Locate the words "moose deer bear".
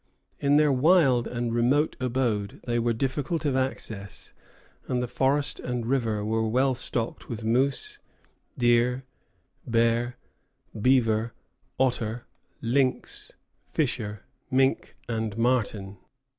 7.43-10.17